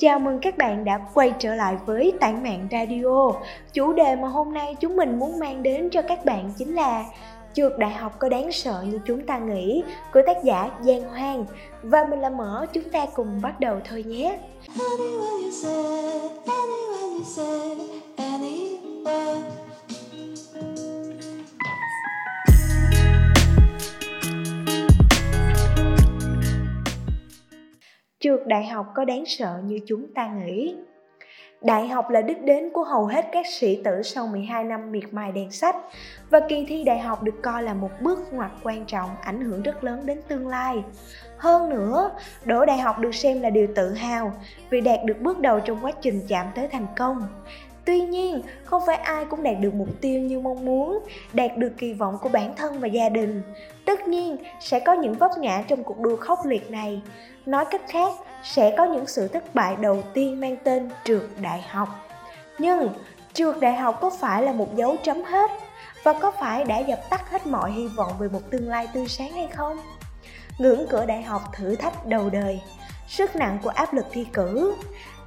[0.00, 3.32] Chào mừng các bạn đã quay trở lại với Tản Mạng Radio.
[3.72, 7.04] Chủ đề mà hôm nay chúng mình muốn mang đến cho các bạn chính là
[7.52, 9.82] Trượt đại học có đáng sợ như chúng ta nghĩ
[10.12, 11.44] của tác giả Giang Hoang
[11.82, 14.38] Và mình là Mở, chúng ta cùng bắt đầu thôi nhé
[14.78, 15.74] Anywhere you say,
[16.46, 17.76] anywhere you say,
[18.16, 19.69] anywhere.
[28.40, 30.76] Trượt đại học có đáng sợ như chúng ta nghĩ
[31.60, 35.04] Đại học là đích đến của hầu hết các sĩ tử sau 12 năm miệt
[35.12, 35.76] mài đèn sách
[36.30, 39.62] và kỳ thi đại học được coi là một bước ngoặt quan trọng ảnh hưởng
[39.62, 40.82] rất lớn đến tương lai.
[41.36, 42.10] Hơn nữa,
[42.44, 44.32] đỗ đại học được xem là điều tự hào
[44.70, 47.26] vì đạt được bước đầu trong quá trình chạm tới thành công.
[47.84, 50.98] Tuy nhiên, không phải ai cũng đạt được mục tiêu như mong muốn,
[51.32, 53.42] đạt được kỳ vọng của bản thân và gia đình.
[53.84, 57.02] Tất nhiên, sẽ có những vấp ngã trong cuộc đua khốc liệt này.
[57.46, 58.12] Nói cách khác,
[58.42, 61.88] sẽ có những sự thất bại đầu tiên mang tên trượt đại học.
[62.58, 62.88] Nhưng,
[63.32, 65.50] trượt đại học có phải là một dấu chấm hết?
[66.02, 69.08] Và có phải đã dập tắt hết mọi hy vọng về một tương lai tươi
[69.08, 69.78] sáng hay không?
[70.58, 72.60] Ngưỡng cửa đại học thử thách đầu đời
[73.08, 74.74] Sức nặng của áp lực thi cử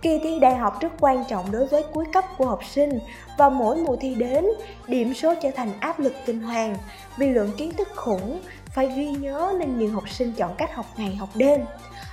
[0.04, 3.00] Kỳ thi đại học rất quan trọng đối với cuối cấp của học sinh
[3.38, 4.46] và mỗi mùa thi đến,
[4.88, 6.76] điểm số trở thành áp lực kinh hoàng
[7.18, 8.42] vì lượng kiến thức khủng
[8.74, 11.62] phải ghi nhớ nên nhiều học sinh chọn cách học ngày học đêm.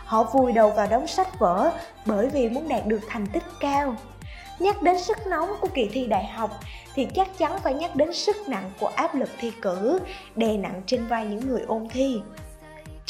[0.05, 1.71] Họ vùi đầu vào đống sách vở
[2.07, 3.97] bởi vì muốn đạt được thành tích cao.
[4.59, 6.51] Nhắc đến sức nóng của kỳ thi đại học
[6.95, 10.01] thì chắc chắn phải nhắc đến sức nặng của áp lực thi cử
[10.37, 12.21] đè nặng trên vai những người ôn thi.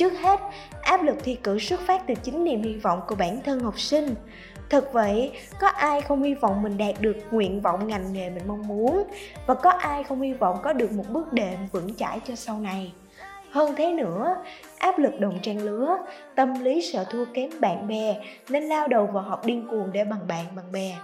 [0.00, 0.40] Trước hết,
[0.82, 3.80] áp lực thi cử xuất phát từ chính niềm hy vọng của bản thân học
[3.80, 4.14] sinh.
[4.70, 8.42] Thật vậy, có ai không hy vọng mình đạt được nguyện vọng ngành nghề mình
[8.46, 9.04] mong muốn
[9.46, 12.58] và có ai không hy vọng có được một bước đệm vững chãi cho sau
[12.58, 12.92] này.
[13.50, 14.36] Hơn thế nữa,
[14.78, 15.98] áp lực đồng trang lứa,
[16.34, 18.16] tâm lý sợ thua kém bạn bè
[18.48, 20.96] nên lao đầu vào học điên cuồng để bằng bạn bằng bè.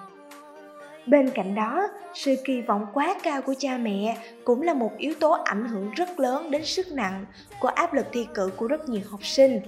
[1.06, 5.14] Bên cạnh đó, sự kỳ vọng quá cao của cha mẹ cũng là một yếu
[5.20, 7.24] tố ảnh hưởng rất lớn đến sức nặng
[7.60, 9.60] của áp lực thi cử của rất nhiều học sinh.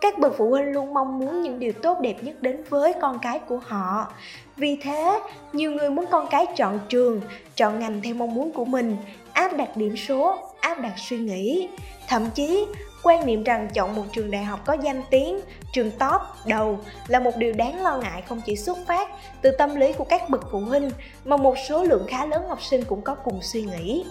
[0.00, 3.18] Các bậc phụ huynh luôn mong muốn những điều tốt đẹp nhất đến với con
[3.22, 4.12] cái của họ.
[4.56, 5.20] Vì thế,
[5.52, 7.20] nhiều người muốn con cái chọn trường,
[7.56, 8.96] chọn ngành theo mong muốn của mình,
[9.32, 10.38] áp đặt điểm số,
[10.72, 11.68] áp đặt suy nghĩ.
[12.08, 12.66] Thậm chí,
[13.02, 15.40] quan niệm rằng chọn một trường đại học có danh tiếng
[15.72, 19.08] trường top đầu là một điều đáng lo ngại không chỉ xuất phát
[19.42, 20.90] từ tâm lý của các bậc phụ huynh
[21.24, 24.04] mà một số lượng khá lớn học sinh cũng có cùng suy nghĩ.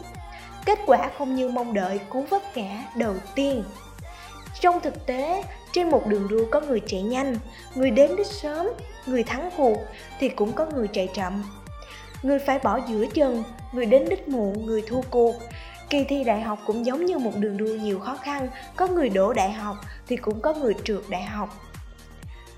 [0.65, 3.63] Kết quả không như mong đợi cú vấp ngã đầu tiên.
[4.59, 7.37] Trong thực tế trên một đường đua có người chạy nhanh
[7.75, 8.67] người đến đích sớm
[9.05, 9.77] người thắng cuộc
[10.19, 11.43] thì cũng có người chạy chậm.
[12.23, 15.35] Người phải bỏ giữa chừng người đến đích muộn người thua cuộc.
[15.91, 19.09] Kỳ thi đại học cũng giống như một đường đua nhiều khó khăn, có người
[19.09, 19.75] đổ đại học
[20.07, 21.49] thì cũng có người trượt đại học.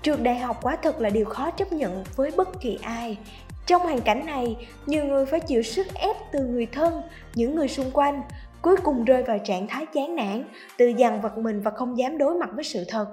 [0.02, 3.18] Trượt đại học quá thật là điều khó chấp nhận với bất kỳ ai.
[3.66, 4.56] Trong hoàn cảnh này,
[4.86, 7.02] nhiều người phải chịu sức ép từ người thân,
[7.34, 8.22] những người xung quanh,
[8.62, 10.44] cuối cùng rơi vào trạng thái chán nản,
[10.78, 13.06] tự dằn vật mình và không dám đối mặt với sự thật.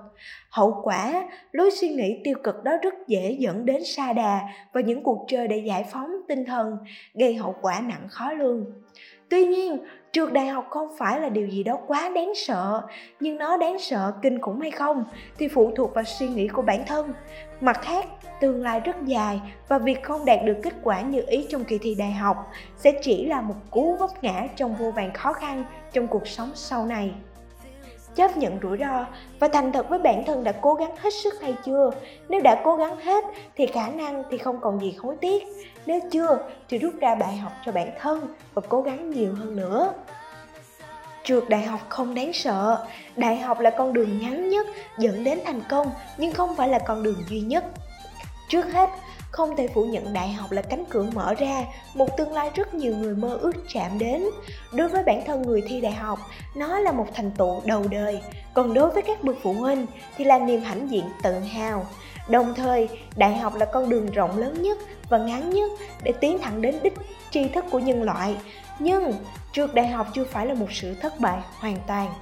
[0.50, 4.40] Hậu quả, lối suy nghĩ tiêu cực đó rất dễ dẫn đến sa đà
[4.74, 6.78] và những cuộc chơi để giải phóng tinh thần,
[7.14, 8.66] gây hậu quả nặng khó lường.
[9.30, 9.78] Tuy nhiên,
[10.12, 12.82] trượt đại học không phải là điều gì đó quá đáng sợ,
[13.20, 15.04] nhưng nó đáng sợ kinh khủng hay không
[15.38, 17.14] thì phụ thuộc vào suy nghĩ của bản thân.
[17.62, 18.06] Mặt khác,
[18.42, 21.78] tương lai rất dài và việc không đạt được kết quả như ý trong kỳ
[21.78, 22.38] thi đại học
[22.78, 26.52] sẽ chỉ là một cú vấp ngã trong vô vàn khó khăn trong cuộc sống
[26.56, 27.12] sau này
[28.16, 29.06] chấp nhận rủi ro.
[29.40, 31.92] Và thành thật với bản thân đã cố gắng hết sức hay chưa?
[32.30, 33.24] Nếu đã cố gắng hết,
[33.56, 35.44] thì khả năng thì không còn gì hối tiếc.
[35.86, 36.38] Nếu chưa,
[36.70, 39.94] thì rút ra bài học cho bản thân và cố gắng nhiều hơn nữa.
[41.24, 42.86] Trượt đại học không đáng sợ.
[43.16, 44.68] Đại học là con đường ngắn nhất
[44.98, 47.64] dẫn đến thành công, nhưng không phải là con đường duy nhất.
[48.50, 48.90] Trước hết
[49.32, 52.74] không thể phủ nhận đại học là cánh cửa mở ra, một tương lai rất
[52.74, 54.24] nhiều người mơ ước chạm đến.
[54.74, 56.20] Đối với bản thân người thi đại học,
[56.56, 58.22] nó là một thành tựu đầu đời.
[58.54, 59.86] Còn đối với các bậc phụ huynh
[60.18, 61.86] thì là niềm hãnh diện tự hào.
[62.30, 64.78] Đồng thời, đại học là con đường rộng lớn nhất
[65.10, 65.72] và ngắn nhất
[66.04, 66.94] để tiến thẳng đến đích
[67.32, 68.36] tri thức của nhân loại.
[68.80, 69.14] Nhưng
[69.54, 72.14] trượt đại học chưa phải là một sự thất bại hoàn toàn.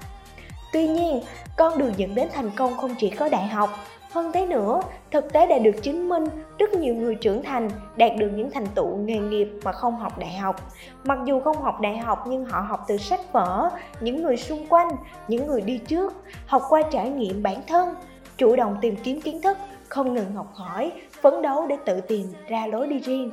[0.73, 1.21] Tuy nhiên,
[1.57, 3.69] con đường dẫn đến thành công không chỉ có đại học
[4.09, 6.23] hơn thế nữa, thực tế đã được chứng minh
[6.57, 10.17] rất nhiều người trưởng thành đạt được những thành tựu nghề nghiệp mà không học
[10.17, 10.55] đại học.
[11.03, 13.69] Mặc dù không học đại học nhưng họ học từ sách vở,
[13.99, 14.89] những người xung quanh,
[15.27, 16.13] những người đi trước,
[16.45, 17.95] học qua trải nghiệm bản thân,
[18.37, 19.57] chủ động tìm kiếm kiến thức,
[19.87, 20.91] không ngừng học hỏi,
[21.21, 23.31] phấn đấu để tự tìm ra lối đi riêng.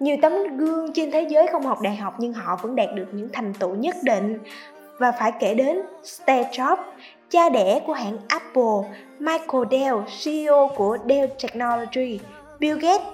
[0.00, 3.06] Nhiều tấm gương trên thế giới không học đại học nhưng họ vẫn đạt được
[3.12, 4.38] những thành tựu nhất định
[4.98, 6.76] và phải kể đến Steve Jobs,
[7.30, 12.20] cha đẻ của hãng Apple, Michael Dell, CEO của Dell Technology,
[12.58, 13.06] Bill Gates.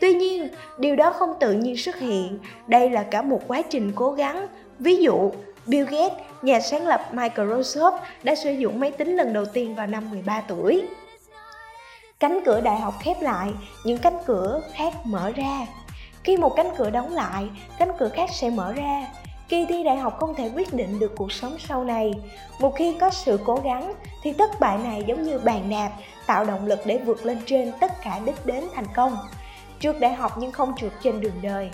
[0.00, 3.92] Tuy nhiên, điều đó không tự nhiên xuất hiện, đây là cả một quá trình
[3.94, 4.46] cố gắng.
[4.78, 5.30] Ví dụ,
[5.66, 9.86] Bill Gates, nhà sáng lập Microsoft, đã sử dụng máy tính lần đầu tiên vào
[9.86, 10.82] năm 13 tuổi.
[12.20, 13.50] Cánh cửa đại học khép lại,
[13.84, 15.66] những cánh cửa khác mở ra.
[16.24, 19.06] Khi một cánh cửa đóng lại, cánh cửa khác sẽ mở ra.
[19.50, 22.12] Kỳ thi đại học không thể quyết định được cuộc sống sau này.
[22.58, 25.90] Một khi có sự cố gắng thì thất bại này giống như bàn đạp,
[26.26, 29.16] tạo động lực để vượt lên trên tất cả đích đến thành công.
[29.80, 31.70] Trượt đại học nhưng không trượt trên đường đời.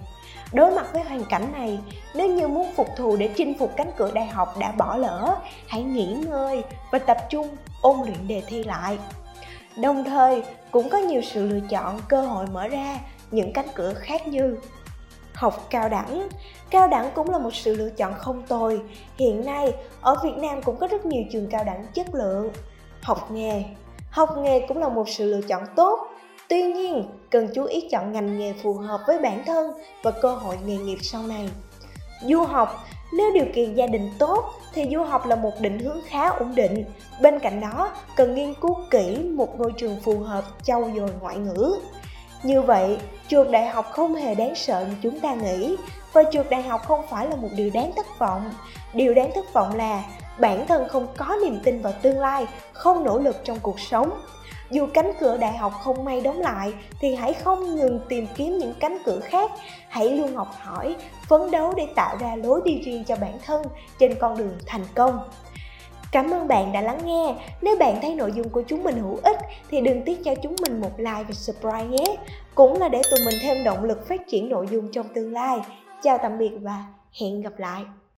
[0.53, 1.79] Đối mặt với hoàn cảnh này,
[2.15, 5.37] nếu như muốn phục thù để chinh phục cánh cửa đại học đã bỏ lỡ,
[5.67, 6.63] hãy nghỉ ngơi
[6.93, 7.49] và tập trung
[7.81, 8.99] ôn luyện đề thi lại.
[9.77, 12.99] Đồng thời, cũng có nhiều sự lựa chọn, cơ hội mở ra
[13.31, 14.57] những cánh cửa khác như
[15.37, 16.29] học cao đẳng.
[16.71, 18.81] Cao đẳng cũng là một sự lựa chọn không tồi.
[19.17, 22.51] Hiện nay, ở việt nam cũng có rất nhiều trường cao đẳng chất lượng.
[23.03, 23.65] Học nghề.
[24.11, 26.01] Học nghề cũng là một sự lựa chọn tốt.
[26.49, 29.73] Tuy nhiên, cần chú ý chọn ngành nghề phù hợp với bản thân
[30.03, 31.51] và cơ hội nghề nghiệp sau này.
[32.23, 32.85] Du học.
[33.13, 34.45] Nếu điều kiện gia đình tốt,
[34.75, 36.85] thì du học là một định hướng khá ổn định.
[37.23, 41.37] Bên cạnh đó, cần nghiên cứu kỹ một ngôi trường phù hợp, trau dồi ngoại
[41.37, 41.75] ngữ
[42.43, 42.99] như vậy,
[43.29, 45.77] trường đại học không hề đáng sợ như chúng ta nghĩ
[46.13, 48.53] và trường đại học không phải là một điều đáng thất vọng.
[48.95, 50.03] Điều đáng thất vọng là
[50.39, 54.11] bản thân không có niềm tin vào tương lai, không nỗ lực trong cuộc sống.
[54.71, 58.59] Dù cánh cửa đại học không may đóng lại thì hãy không ngừng tìm kiếm
[58.59, 59.51] những cánh cửa khác.
[59.89, 60.97] Hãy luôn học hỏi,
[61.29, 63.63] phấn đấu để tạo ra lối đi riêng cho bản thân
[63.99, 65.19] trên con đường thành công.
[66.17, 67.35] Cảm ơn bạn đã lắng nghe.
[67.63, 69.37] Nếu bạn thấy nội dung của chúng mình hữu ích,
[69.71, 72.17] thì đừng tiếc cho chúng mình một like và subscribe nhé.
[72.55, 75.59] Cũng là để tụi mình thêm động lực phát triển nội dung trong tương lai.
[76.03, 76.85] Chào tạm biệt và
[77.21, 77.83] hẹn gặp lại.